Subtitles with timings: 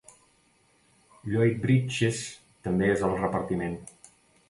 [1.35, 2.25] Lloyd Bridges
[2.67, 3.81] també és al repartiment.